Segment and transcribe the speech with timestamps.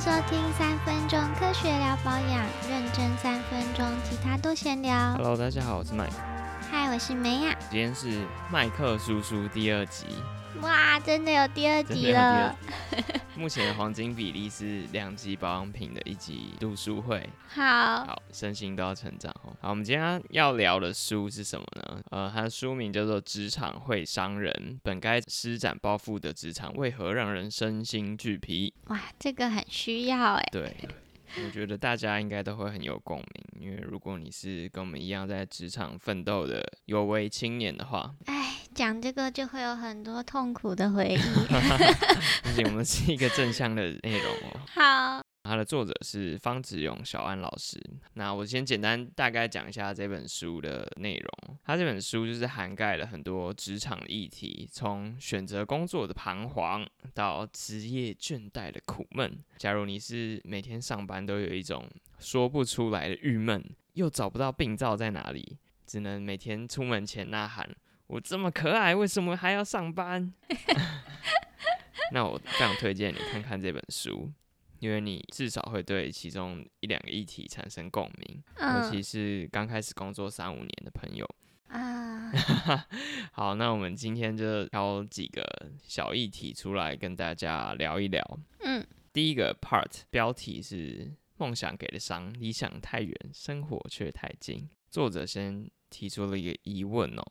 [0.00, 5.12] 收听三分钟科学聊保养，认真三分钟，其他都闲聊。
[5.12, 6.12] Hello，大家好，我是麦克，
[6.70, 7.54] 嗨，我是梅亚。
[7.70, 10.06] 今天是麦克叔叔第二集，
[10.62, 12.54] 哇，真的有第二集了，
[13.36, 17.26] 目前的黄金比例是两集保养品的一集读书会。
[17.48, 19.56] 好，好，身心都要成长哦。
[19.60, 22.02] 好，我们今天要聊的书是什么呢？
[22.10, 28.74] 呃，它的书名叫做《职场会伤人》，本该施展抱负的职场为何让人身心俱疲？
[28.88, 30.48] 哇，这个很需要哎。
[30.52, 30.76] 对，
[31.44, 41.18] 我觉得大家应该都会很有共鸣，因为如果你是跟我们一样在职场奋斗的有为青年的话，哎，讲这个就会有很多痛苦的回忆。
[42.44, 44.60] 而且我们是一个正向的内容哦。
[44.74, 47.76] 好，它的作者是方子勇小安老师。
[48.14, 51.58] 那我先简单大概讲一下这本书的内容。
[51.64, 59.36] 它这本书就是涵盖了很多职场议题，从选择工作的彷徨到职业倦怠的苦闷。
[59.58, 61.84] 假如你是每天上班都有一种
[62.20, 63.60] 说不出来的郁闷，
[63.94, 67.68] 又找不到病灶在哪里，只能每天出门前呐喊
[68.06, 70.32] ：“我这么可爱，为什么还要上班？”
[72.14, 74.30] 那我非常推荐你看看这本书。
[74.80, 81.24] 因为你至少会对其中一两个议题产生共鸣，尤其嗯是刚开始工作三五年的朋友。
[81.68, 82.32] 啊，
[83.30, 88.40] 好，那我们今天就挑几个小议题出来跟大家聊一聊。
[88.60, 94.68] 嗯，第一个 part 标题是“梦想给的伤，理想太远，生活却太近”。
[94.90, 97.22] 作者先提出了一个疑问哦，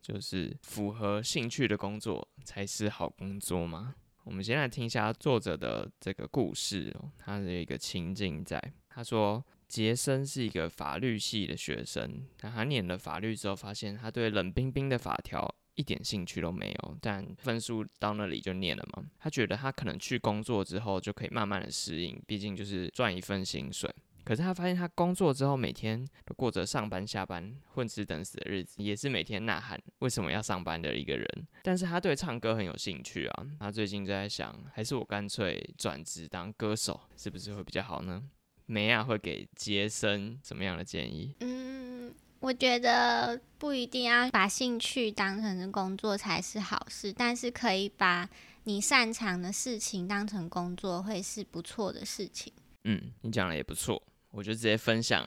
[0.00, 3.96] 就是符合兴趣的工作才是好工作吗？
[4.24, 8.62] 我们先来听一下作者的这个故事哦，他的一个情境在。
[8.88, 19.02] 他说，杰森是一个法律系的学生，那他念了法律之后，发现他对冷冰冰的法条一点兴趣都没有，但分数到那里就念了嘛。
[19.18, 23.90] 他觉得他可能去工作之后就可以慢慢的适应，毕竟就是赚一份薪水。
[24.24, 31.48] 可是他发现，他工作之后每天都过着上班下班、混吃等死的日子，也是每天呐喊为什么要上班的一个人。
[31.62, 38.22] 但是他对唱歌很有兴趣啊，他最近就在想，还是我干脆转职当歌手，是不是会比较好呢？
[38.66, 41.34] 梅亚会给杰森什么样的建议？
[41.40, 48.30] 嗯，我觉得不一定要把兴趣当成是工作才是好事，但是可以把
[48.64, 52.52] 你擅长的事情当成工作，会是不错的事情。
[52.84, 54.00] 嗯，你讲的也不错，
[54.32, 55.24] 我就直接分享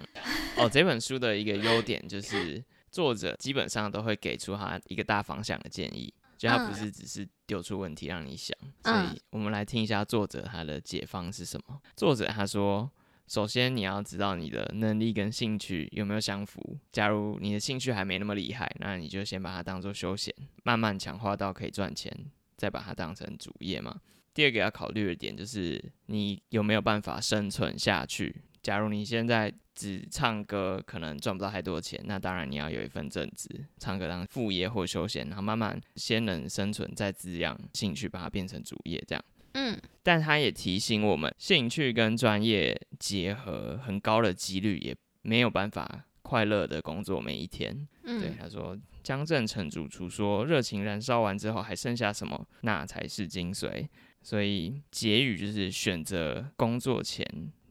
[0.58, 0.70] 哦。
[0.70, 2.62] 这本书的一个优点就是，
[2.92, 8.58] 作者基本上都会给出他一个大方向的建议，就他不是只是丢出问题让你想。
[8.84, 11.80] 所嗯以我们来听一下作者他的解方是什么。
[11.96, 12.90] 作者他说，
[13.28, 16.78] 首先你要知道你的能力跟兴趣有没有相符。
[16.92, 20.34] 假如你的兴趣还没那么厉害，那你就先把它当做休闲，
[20.64, 22.12] 慢慢强化到可以赚钱，
[22.56, 24.00] 再把它当成主业嘛。
[24.34, 28.44] 第二个要考虑的点就是你有没有办法生存下去。
[28.66, 39.24] 假如你现在只唱歌，可能赚不到太多钱，那当然你要有一份正职，唱歌当副业或休闲，然后慢慢先能生存，再滋养兴趣，把它变成主业这样。
[39.54, 47.88] 嗯但他也提醒我们，兴趣跟专业结合很高的几率，也没有办法快乐的工作每一天。
[48.04, 53.88] 对，嗯他说江正成主厨说，热情燃烧完之后还剩下什么，那才是精髓。
[54.24, 57.24] 所以结语就是选择工作前，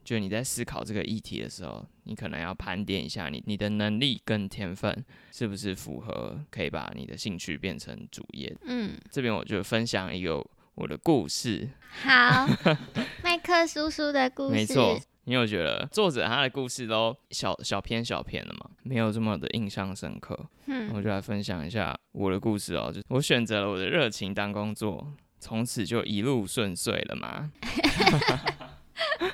[0.05, 8.55] 就你在思考这个议题的时候，你可能要盘点一下你你的能力跟天分是不是符合，可以把你的兴趣变成主业。
[8.65, 10.45] 嗯，这边我就分享一个
[10.75, 11.69] 我的故事，
[12.03, 12.47] 好，
[13.25, 20.39] 麦克叔叔的故事，没错，因为我觉得作者他的故事都小小篇小篇的嘛，没有这么的印象深刻。
[20.67, 27.51] 嗯我就来分享一下我的故事哦，就我选择了我的热情当工作，从此就一路顺遂了嘛。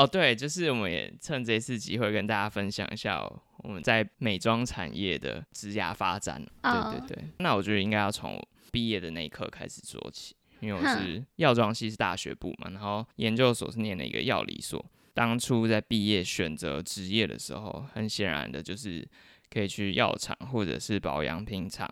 [0.00, 6.42] 哦，对，就是我们也趁这次机会跟大家分享一下、哦、我们在美妆产业的职涯发展。
[6.62, 14.82] 哦对对对，那我觉得应该要从我毕业的那一刻开始做起，因为我是药妆系是大学部嘛，然后研究所是念了一个药理所。
[15.12, 19.06] 当初在毕业选择职业的时候，很显然的就是
[19.50, 21.86] 可以去药厂或者是保养品厂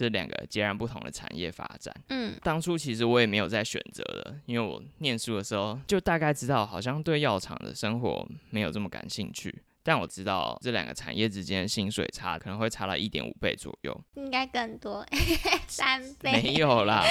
[0.00, 1.94] 这两个截然不同的产业发展。
[2.08, 9.54] 嗯当初其实我也没有在选择的，因为我念书的时候就大概知道，好像对药厂的生活没有这么感兴趣。
[9.82, 15.04] 但我知道这两个产业之间的薪水差可能会差到一点五倍左右，应该更多，
[15.68, 17.04] 三倍，没有啦，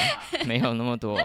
[0.48, 1.16] 没有那么多，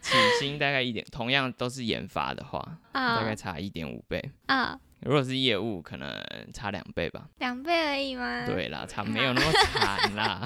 [0.00, 2.60] 起薪大概一点，同样都是研发的话，
[2.92, 4.22] 大概啊差一点五倍。
[4.46, 6.10] 啊，如果是业务，可能
[6.52, 7.28] 差两倍吧。
[7.38, 10.40] 两倍而已吗？，对啦，差 没有那么惨啦。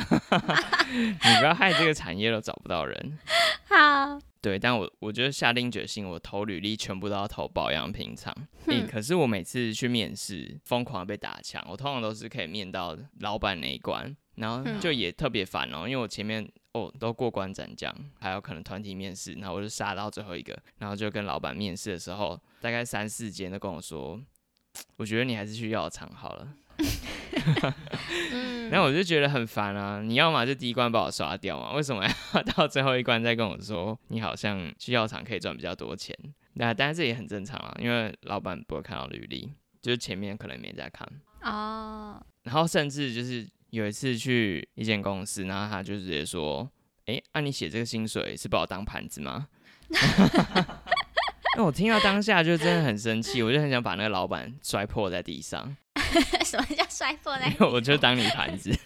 [0.90, 3.18] 你不要害这个产业都找不到人。
[3.68, 8.34] 好，对，但我我觉得下定决心，我投履历全部都要投保养品厂。
[8.90, 24.20] 可是我每次去面试，疯狂被打枪，我通常都是可以面到老板那一关，然后嗯就也特别烦哦，因为我前面哦都过关斩将，还有可能团体面试，然后我就杀到最后一个，然后就跟老板面试的时候，大概三四间都跟我说，
[24.96, 26.48] 我觉得你还是去药厂好了。
[28.32, 30.00] 嗯， 然后我就觉得很烦啊！
[30.00, 36.16] 你要么就第一关把我刷掉嘛，为什么要 到最后一关再跟我说你好像去药厂可以赚比较多钱？
[36.54, 39.52] 那当然这也很正常啊，因为老板不会看到履历，
[39.82, 41.08] 就是前面可能没在看。
[41.42, 46.68] 哦，然后甚至就是有一次去一间公司，然后他就直接说
[47.06, 49.48] ：“诶，按、你写这个薪水是把我当盘子吗？”
[51.58, 55.76] 那我听到当下就真的很生气，我就很想把那个老板摔破在地上。
[56.46, 58.70] 什么叫摔破在 我就当你盘子。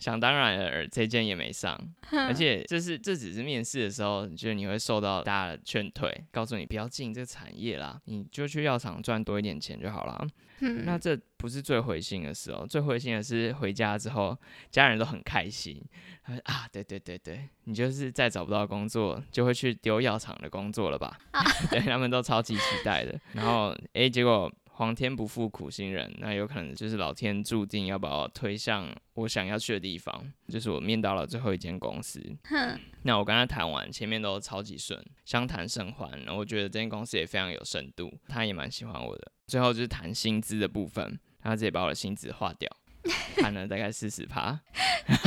[0.00, 1.78] 想当然了，这件也没上，
[2.10, 10.26] 而且这是这只是面试的时候，就是你会受到大家的劝退，告诉你不要进这个产业啦，你就去药厂赚多一点钱就好了。
[10.62, 14.36] 嗯那这不是最灰心的时候，最灰心的是回家之后，
[14.70, 15.82] 家人都很开心，
[16.22, 21.18] 他说啊，对对对对，你就是再找不到工作，就会去丢药厂的工作了吧？
[21.70, 23.18] 对他们都超级期待的。
[23.32, 32.18] 然后诶，结果皇天不负苦心人，那有可能就是老天注定要把我推向我想要去的地方，就是我面到了最后一间公司。
[32.44, 36.10] 哼，那我跟他谈完，前面都超级顺，相谈甚欢。
[36.24, 39.30] 然后我觉得这间公司也非常有深度，他也蛮喜欢我的。
[39.48, 42.66] 最后就是谈薪资的部分，他直接把我的薪资划掉，
[43.36, 44.60] 砍了大概四十趴。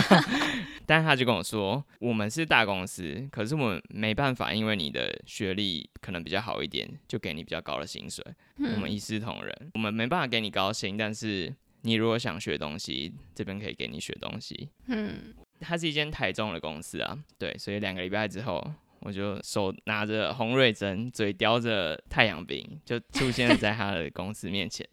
[0.86, 8.24] 但是他就跟我说，我们是大公司，可是我们没办法，因为你的学历可能比较好一点，就给你比较高的薪水。
[8.58, 14.70] 我们一视同仁，我们没办法给你高薪，但是你如果想学东西，这边可以给你学东西。
[14.88, 18.74] 嗯，它是一间台中的公司啊，对，所以两个礼拜之后，
[19.04, 24.88] 我就手拿着红瑞珍，嘴叼着太阳饼，就出现在他的公司面前，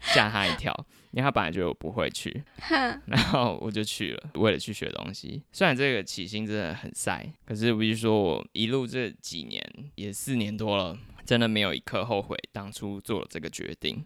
[0.00, 0.72] 吓他一跳，
[1.10, 2.42] 因为他本来觉得我不会去，
[3.06, 5.42] 然后我就去了，为了去学东西。
[5.52, 9.62] 虽然这个起薪真的很晒，可是我必须说我一路这几年
[9.96, 14.04] 也四年多了，真的没有一刻后悔当初做了这个决定。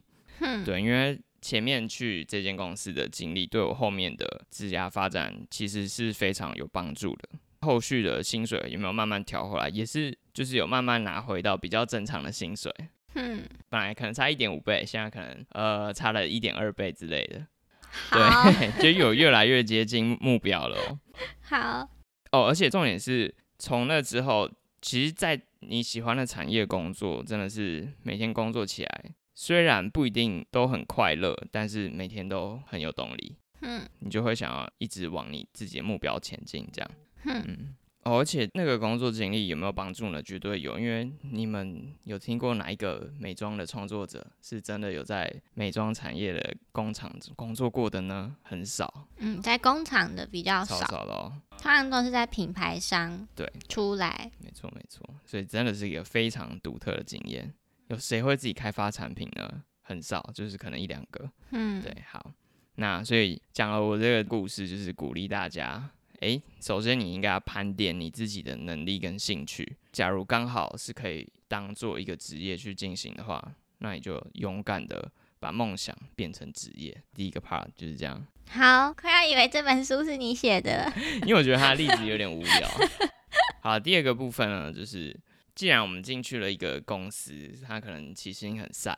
[0.65, 7.29] 对，因为前面去这间公司的经历，对我后面的职涯发展其实是非常有帮助的。
[7.61, 12.73] 后续的薪水有没有慢慢调回来，也是就是有慢慢拿回到比较正常的薪水。
[13.15, 17.47] 嗯，本来可能差一点五倍，现在可能呃差了一点二倍之类的。
[17.81, 20.99] 好，对，就有越来越接近目标了哦。
[21.43, 21.91] 好，
[22.31, 24.49] 哦，而且重点是从那之后，
[24.81, 29.05] 其实，在你喜欢的产业工作，真的是每天工作起来，
[29.35, 36.91] 虽然不一定都很快乐，但是每天都很有动力，嗯，你就会想要一直往你自己的目标前进，这样。
[37.25, 37.75] 哼，嗯。
[38.03, 40.23] 哦，而且那个工作经历有没有帮助呢？
[40.23, 48.35] 绝对有，因为你们有听过哪一个美妆的创作者是真的有在美妆产业的工厂工作过的呢？
[48.43, 51.31] 很少，嗯，在工厂的比较超少，少的哦。
[51.51, 57.53] 通常都是在品牌商对出来，没错没错，所以真的是一个非常独特的经验。
[57.89, 59.63] 有谁会自己开发产品呢？
[59.83, 61.31] 很少，就是可能一两个。
[61.51, 62.33] 嗯，对，好，
[62.77, 65.91] 那所以讲了我这个故事，就是鼓励大家。
[66.21, 69.77] 诶，首先你应该要盘点你自己的能力跟兴趣。
[69.93, 77.03] 假如刚好是可以当做一个职业去进行的话，那你就勇敢的把梦想变成职业。
[77.15, 80.93] 第一个 part 就是这样，好，快要以为这本书是你写的，
[81.27, 82.71] 因为我觉得他的例子有点无聊。
[83.63, 85.19] 好，第二个部分呢，就是
[85.55, 88.95] 既然我们进去了一个公司，它可能起薪很晒，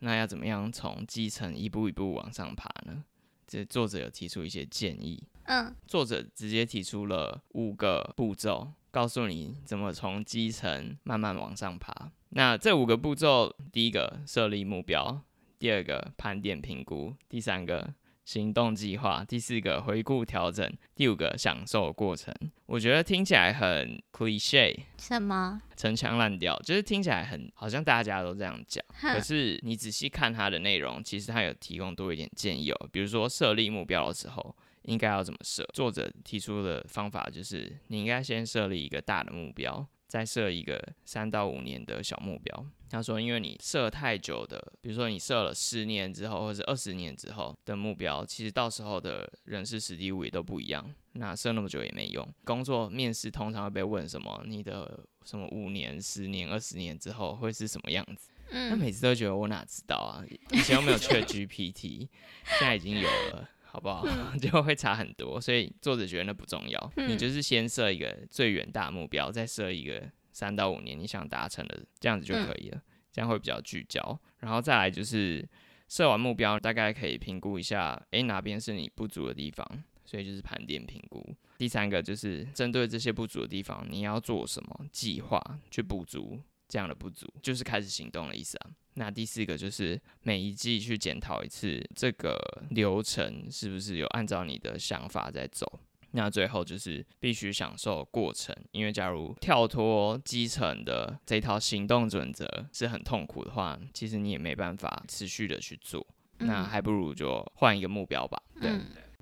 [0.00, 3.04] 那要怎么样从基层一步一步往上爬呢？
[3.46, 5.22] 这作者有提出一些建议。
[5.46, 12.10] 嗯作者直接提出了五个步骤，告诉你怎么从基层慢慢往上爬。
[12.30, 15.22] 那这五个步骤，第一个设立目标，
[15.58, 22.34] 第二个盘点评估，第三个行动计划，第四个回顾调整，第五个享受过程。
[22.66, 25.60] 我觉得听起来很 cliche，什么？
[25.76, 28.82] 陈腔滥调，就是听起来很好像大家都这样讲。
[29.00, 32.88] 可，是你仔细看它的内容，其实它有提供多一点建议哦。
[32.90, 35.64] 比如说设立目标的时候，应该要怎么设？
[35.74, 42.66] 作者提出的方法就是，你应该先设立一个大的目标，再设一个三到五年的小目标。
[42.94, 50.88] 他说，因为你设太久的，比如说你设了十年之后，或者二十年之后的目标，其实到时候的人事实地物也都不一样。
[51.14, 52.26] 那设那么久也没用。
[52.44, 54.44] 工作面试通常会被问什么？
[54.46, 58.30] 你的什么五年、十年、二十年之后会是什么样子？
[58.50, 60.22] 他嗯，每次都觉得我哪知道啊？
[60.52, 62.08] 以前又没有 Chat GPT，
[62.44, 63.48] 现在已经有了。
[63.66, 64.06] 好不好？
[64.40, 65.40] 就会差很多。
[65.40, 70.00] 所以作者觉得那不重要，你就是先设一个最远大目标，再设一个
[70.34, 74.20] 三到五年你想达成的，这样子就可以了，这样会比较聚焦。
[74.40, 75.48] 然后再来就是
[75.88, 79.64] 设完目标，大概可以评估一下，诶，哪边是你不足的地方，
[80.04, 81.24] 所以就是盘点评估。
[81.56, 88.70] 第三个就是针对这些不足的地方，你要做什么计划去补足这样的不足，就是开始行动的意思啊。
[88.94, 92.36] 那第四个就是每一季去检讨一次这个
[92.70, 95.80] 流程是不是有按照你的想法在走。
[96.16, 106.06] 那最后就是必须享受过程，因为假如跳脱基层的这套行动准则是很痛苦的话，其实你也没办法持续的去做。
[106.38, 108.40] 那还不如就换一个目标吧。
[108.60, 108.70] 对。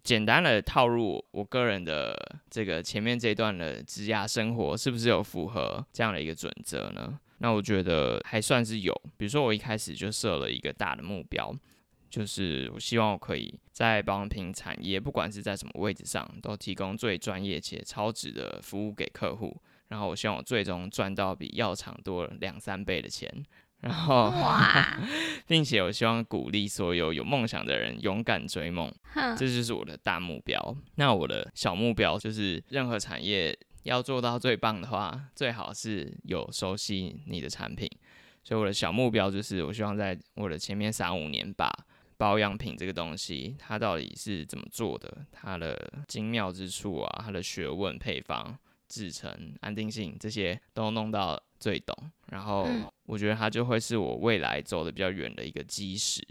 [0.03, 7.19] 简单的套入我个人的这个前面这段的职涯生活，是不是有符合这样的一个准则呢？
[7.39, 8.93] 那我觉得还算是有。
[9.17, 11.55] 比如说我一开始就设了一个大的目标，
[12.13, 19.57] 就是我希望我可以在保养品产业，不管是在什么位置上，都提供最专业且超值的服务给客户。
[19.89, 23.43] 然后我希望我最终赚到比药厂多两三倍的钱。
[23.81, 24.31] 然后，
[25.47, 28.93] 并且我希望鼓励所有有梦想的人勇敢追梦，
[29.37, 30.77] 这就是我的大目标。
[30.97, 37.89] 那我的小目标就是，任何产业要做到最棒的话，最好是有熟悉你的产品。
[38.45, 41.73] 所以我的小目标就是，我希望在我的前面三五年，把
[42.23, 48.57] 保养品这个东西，它到底是怎么做的，它的精妙之处啊，它的学问、配方、
[48.89, 51.93] 制成、安定性这些都弄到最懂，
[52.29, 52.69] 然后。
[53.05, 56.23] 我觉得它就会是我未来走的比较远的一个基石，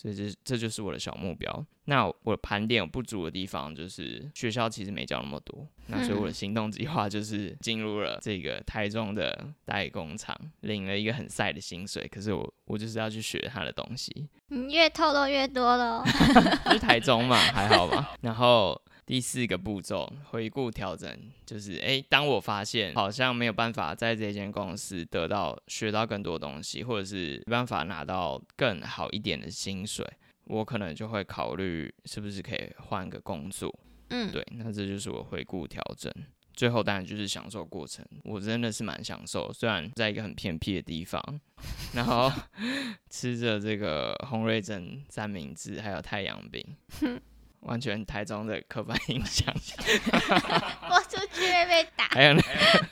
[0.00, 1.66] 所以这这就是我的小目标。
[1.84, 14.26] 那我盘点有不足的地方，就是学校其实没教那么多，那所以我的行动计划就是进入了这个台中的代工厂，领了一个很晒的薪水，可是我我就是要去学他的东西。
[14.48, 16.02] 你越透露越多了，
[16.72, 18.16] 是台中嘛，还好吧。
[18.22, 18.80] 然后。
[19.10, 21.12] 第四个步骤，回顾调整，
[21.44, 30.06] 就是诶，当我发现好像没有办法在这间公司得到学到更多东西，或者是没办法拿到更好一点的薪水，
[30.44, 33.76] 我可能就会考虑是不是可以换个工作。
[34.10, 36.12] 嗯，对，那这就是我回顾调整，
[36.54, 38.06] 最后当然就是享受过程。
[38.22, 41.20] 我真的是蛮享受，虽然在一个很偏僻的地方，
[41.94, 42.30] 然后
[43.10, 46.64] 吃着这个红瑞珍三明治，还有太阳饼。
[47.60, 49.54] 完全台中的刻板印象，
[50.90, 52.06] 我出去会被打。
[52.08, 52.86] 还有那个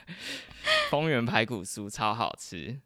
[0.90, 2.78] 丰原排骨酥超好吃，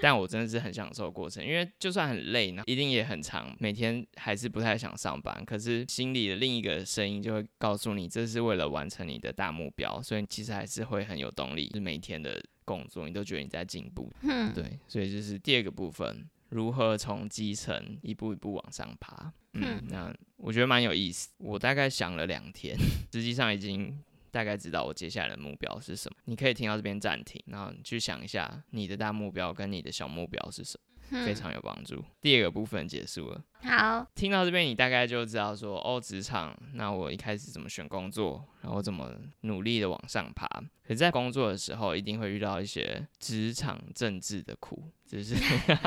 [0.00, 5.44] 但我真的是很享受过程，因为就算很累呢，一定也很长，每天还是不太想上班。
[5.44, 11.70] 可是心里的另一个声音就会告诉你，这是为了完成你的大目标，所以其实还是会很有动力。
[11.74, 14.12] 是每天的工作，你都觉得你在进步。
[14.22, 16.28] 嗯，对，所以就是第二个部分。
[16.52, 19.32] 如何从基层一步一步往上爬？
[19.54, 21.30] 嗯，那我觉得蛮有意思。
[21.38, 22.76] 我大概想了两天，
[23.10, 23.98] 实际上已经
[24.30, 26.16] 大概知道我接下来的目标是什么。
[26.26, 30.91] 你可以听到这边暂停，然后去想一下你的大目标跟你的小目标是什么。
[31.24, 32.02] 非常有帮助。
[32.20, 33.42] 第二个部分结束了。
[33.62, 40.48] 好，听到这边你大概就知道说，哦，职场，那我一开始怎么选工作，然后怎么努力的往上爬。
[40.84, 45.36] 可在工作的时候，一定会遇到一些职场政治的苦，就是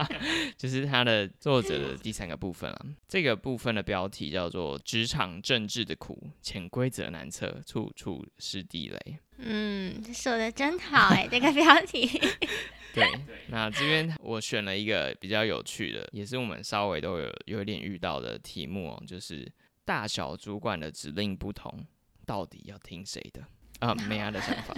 [0.55, 2.85] 就是他的作者的第三个部分啊。
[3.05, 8.97] 这个部分的标题叫做《职场政治的苦，潜规则难测，处处是地雷》。
[9.37, 12.07] 嗯，说的真好哎，这个标题。
[12.95, 19.51] 对，那这边我选了一个比较有趣的，也是我们稍微都有有一点遇到的题目哦，就是
[19.83, 21.85] 大小主管的指令不同，
[22.25, 23.45] 到底要听谁的？
[23.79, 24.73] 啊， 梅亚的想法。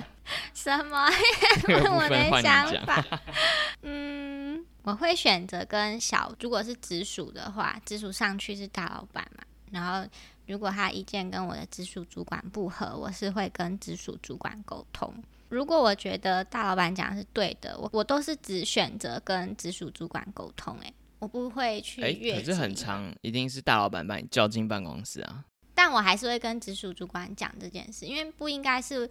[0.53, 1.07] 什么？
[1.69, 3.05] 问我的想法。
[3.83, 10.09] 嗯，我会选择跟小，如果是直属的话，直属上去是大老板嘛，然后
[10.47, 15.13] 如果他意见跟我的直属主管不合，我是会跟直属主管沟通。
[15.50, 22.38] 如果我觉得大老板讲的是对的，我我都是只选择跟直属主管沟通，哎，我不会去越。
[22.39, 25.46] 可是很长，一定是大老板把你叫进办公室啊。
[25.74, 29.10] 但我还是会跟直属主管讲这件事，因为不应该是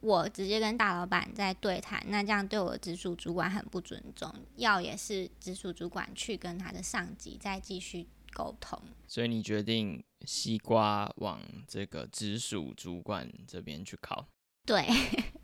[0.00, 4.32] 我直接跟大老板在对谈，那这样对我的直属主管很不尊重。
[4.56, 8.78] 要也是直属主管去跟他的上级再继续沟通。
[9.06, 14.26] 所以你决定西瓜往这个直属主管这边去靠。
[14.66, 14.84] 对，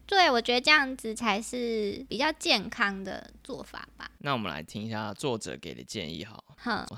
[0.06, 4.10] 对，我觉得这样子才是比较健康的做法吧。
[4.18, 6.44] 那我们来听一下作者给的建议，好，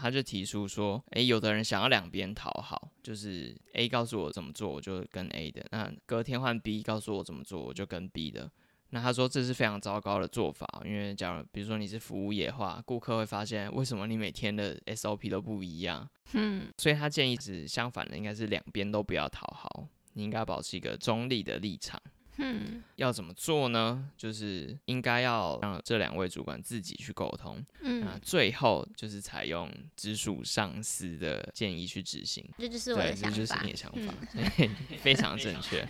[0.00, 8.50] 他就提出说，诶，有的人想要两边讨好，就是 A 告诉我怎么做，我就跟 A 的；那隔天换 B 告诉我怎么做，我就跟 B 的。
[8.90, 22.00] 那他说这是非常糟糕的做法，因为假如比如说你是服务业的话，顾客会发现为什么你每天的 SOP 都不一样，嗯所以他建议是相反的，应该是两边都不要讨好，你应该保持一个中立的立场。
[22.38, 24.08] 嗯要怎么做呢？
[24.16, 32.44] 就是应该要让这两位主管自己去沟通，那嗯，最后就是采用直属上司的建议去执行。
[32.58, 33.70] 这就是我对，的想法这就是你。
[33.72, 35.86] 的想法，嗯非常正确。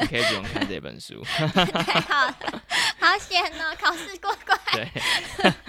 [0.00, 1.46] 你可以不用看这本书，太
[2.02, 2.62] 好了，
[2.98, 4.58] 好险哦，考试过关。
[4.72, 4.88] 对。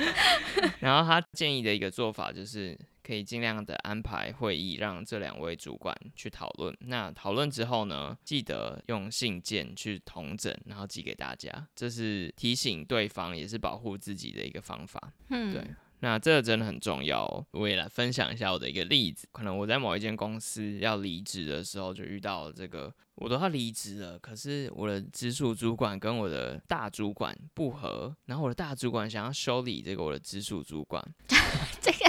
[0.79, 2.77] 然后他建议的一个做法就是，
[3.11, 6.73] 可以尽量的安排会议，让这两位主管去讨论。
[6.79, 11.51] 那讨论之后呢，记得用信件去统整，然后寄给大家。
[11.75, 15.11] 这是提醒对方，也是保护自己的一个方法。
[15.27, 15.61] 嗯，对
[15.99, 17.45] 那这个真的很重要哦。
[17.51, 19.27] 我也来分享一下我的一个例子。
[19.33, 31.05] 可能我在某一间公司要离职的时候，就遇到了这个，我都要离职了，可是我的直属主管跟我的大主管不合，然后我的大主管想要修理这个我的直属主管，
[31.81, 32.00] 这个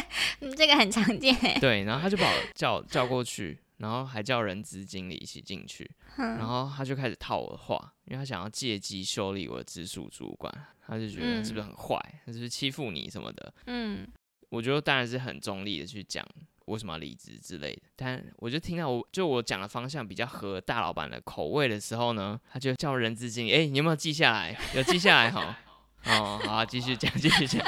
[0.42, 1.34] 嗯，这个很常见。
[1.60, 10.52] 对，然后他就把我叫叫过去，然后还叫人资经理一起进去，然嗯后他就开始套我的话，因为他想要借机修理我的直属主管，
[10.86, 11.96] 他就觉得是不是很坏，
[12.26, 13.54] 他是不是欺负你什么的。
[13.66, 14.06] 嗯
[14.50, 16.22] 我觉得当然是很中立的去讲
[16.66, 24.54] 为什么要离职之类的，但我就听到我就我讲的方向比较合大老板的口味的时候呢，他就叫人资经理，哎、你有没有记下来？
[24.74, 25.58] 有记下来哈。
[26.04, 27.64] 哦，好啊，继续讲，继续讲。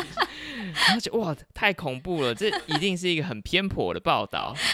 [0.73, 4.54] 然后就哇，太恐怖了，这一定是一个很偏颇的报道。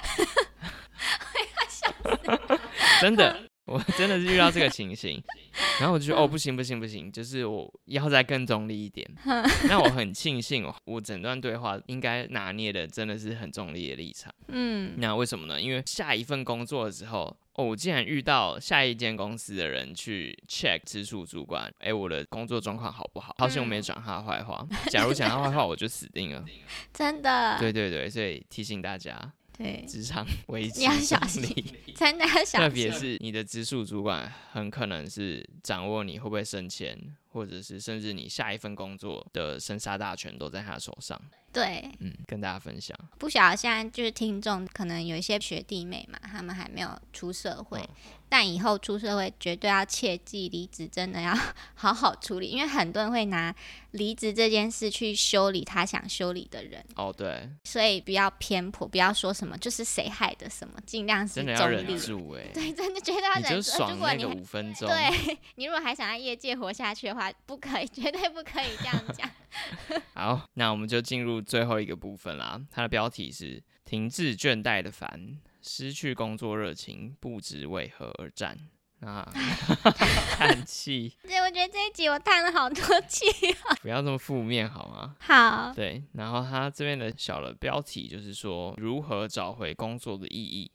[3.01, 5.23] 真的，我真的是遇到这个情形，
[5.79, 9.09] 然后我就觉得哦，不行不行不行，就是我要再更中立一点。
[9.69, 14.35] 那我很庆幸哦，我整段对话应该拿捏的真的是很中立的立场。
[14.49, 15.61] 嗯那为什么呢？
[15.61, 23.35] 因为下一份工作的时候，哦，我竟然遇到下一间公司的人去 check 直属主管，哎，我的工作状况好不好？
[23.39, 26.45] 好险我没讲他的坏话，假如讲他坏话，我就死定了。
[26.93, 27.57] 真的。
[27.61, 31.65] 对对对，所以提醒大家，对，职场 危机你要小中心
[31.95, 32.71] 真的要小特。
[32.71, 36.99] 别是你的直属主管，很可能是掌握你会不会升迁，
[37.31, 41.21] 或者是甚至你下一份工作的生杀大权都在他手上。
[41.53, 42.97] 对，嗯，跟大家分享。
[43.19, 47.89] 不晓得现在就是听众，可能有一些学弟妹嘛，他们还没有出社会，嗯
[48.33, 51.37] 但以后出社会绝对要切记离职，真的要
[51.75, 53.53] 好好处理，因为很多人会拿
[53.91, 61.85] 离职这件事去修理他想修理的人，哦，对，所以不要偏颇，不要说什么就是谁害的什么，尽量是真的要忍。
[61.99, 63.71] 住哎、对，真的觉得要你就忍住。
[63.73, 64.89] 如爽那个果你五分钟。
[64.89, 69.29] 对 你如果还想在业界活下去的话，不可以， 绝对不可以这样讲。
[70.15, 72.61] 好，那我们就进入最后一个部分啦。
[72.71, 78.57] 它的标题是“停滞倦怠的烦，失去工作热情，不知为何而战”。
[79.01, 79.27] 啊，
[80.37, 83.75] 叹气，对，我觉得这一集我叹了好多气啊。
[83.81, 85.17] 不要这么负面好吗？
[85.21, 90.71] 好，对，然后他这边的小的标题就是说如何找回工作的意义，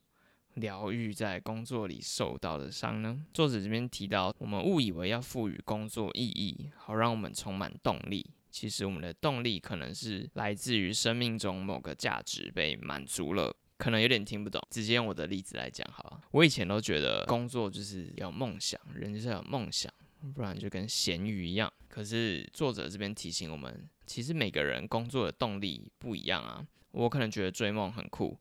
[0.55, 3.25] 疗愈在工作里受到的伤呢？
[3.33, 8.29] 作者这边提到，我们误以为要赋予工作意义，好让我们充满动力。
[8.49, 13.53] 其实我们的动力可能是来自于生命中某个价值被满足了。
[13.77, 16.21] 可能有点听不懂，直接用我的例子来讲好了。
[16.31, 19.93] 我以前都觉得工作就是要梦想，人就是要有梦想，
[20.33, 21.69] 不然就跟咸鱼一样。
[21.89, 26.65] 可是作者这边提醒我们，其实每个人工作的动力不一样啊。
[26.91, 28.39] 我可能觉得追梦很酷，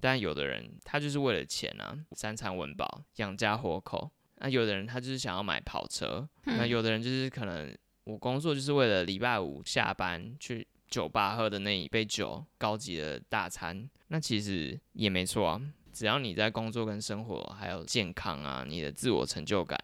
[0.00, 4.10] 但有的人他就是为了钱啊，三餐温饱，养家活口。
[4.36, 13.88] 那有的人他就是想要买跑车，那嗯有的人就是可能我工作就是为了礼拜五下班去酒吧喝的那一杯酒，高级的大餐。
[14.08, 15.60] 那其实也没错啊，
[15.92, 19.82] 只要你在工作跟生活还有健康啊，你的自我成就感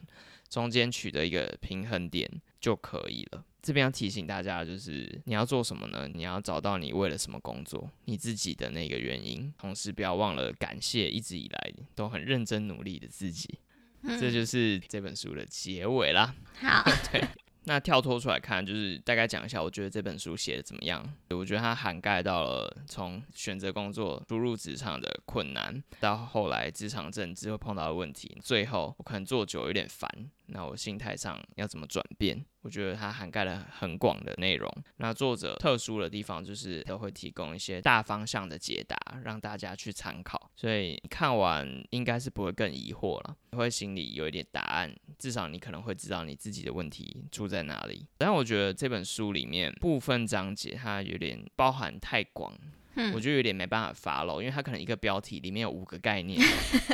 [0.53, 3.43] 中间取得一个平衡点就可以了。
[3.62, 6.07] 这边要提醒大家，就是你要做什么呢？
[6.12, 13.59] 你要找到你为了什么工作，你自己的那个原因，同时不要忘了感谢一直以来都很认真努力的自己。
[14.03, 16.35] 这嗯，就是这本书的结尾啦。
[16.61, 16.85] 好，
[17.64, 21.03] 那跳脱出来看，就是大概讲一下，我觉得这本书写的怎么样？
[21.31, 30.09] 我觉得它涵盖到了从选择工作、初入职场的困难，到后来职场政治会碰到的问题，最后我可能做久有点烦，
[30.46, 32.44] 那我心态上要怎么转变？
[32.62, 34.72] 我觉得它涵盖了很广的内容。
[34.98, 40.51] 那作者特殊的地方就是都会提供一些大方向的解答，让大家去参考。
[40.55, 48.04] 所以看完应该是不会更疑惑了，会心里有一点答案，至少你可能会知道你自己的问题出在哪里。
[48.18, 52.52] 但我觉得这本书里面部分章节它有点包含太广。
[52.94, 56.38] 嗯我就有点没办法 follow，因为它可能一个标题里面有五个概念，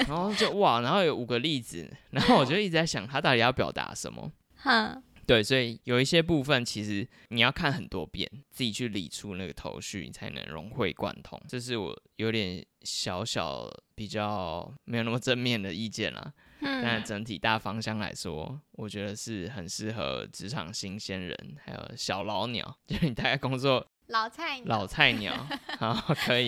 [0.07, 4.31] 然后就哇，然后有五个例子，然后我就一直在想它到底要表达什么。
[4.55, 11.41] 哈，对，所以有一些部分其实你要看很多遍，自己去理出那个头绪，你才能融会贯通。
[11.49, 16.33] 这是我有点小小比较没有那么正面的意见啦。
[16.61, 23.87] 但整体大方向来说，我觉得是很适合职场新鲜人，还有小老鸟， 就是你大概工作。
[24.09, 25.47] 老菜老菜鸟，
[25.79, 26.47] 然后可以，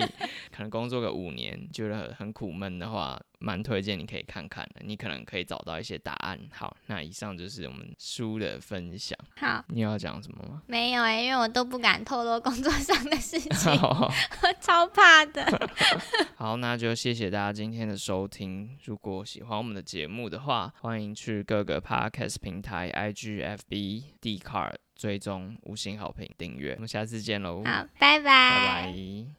[0.51, 6.39] 可能工作个五年，觉得很苦闷的话，蛮推荐你可以看看的，你可能可以找到一些答案。
[6.53, 9.17] 好，那以上就是我们书的分享。
[9.37, 10.61] 好，你要讲什么吗？
[10.67, 15.69] 没有哎，因为我都不敢透露工作上的事情， 我超怕的。
[16.37, 18.77] 好，那就谢谢大家今天的收听。
[18.85, 27.63] 如果喜欢我们的节目的话，欢迎去各个 podcast 平台，IGFB、d c a r 追踪五星好评订阅，我们下次见喽！
[27.65, 29.25] 好，拜拜，拜拜。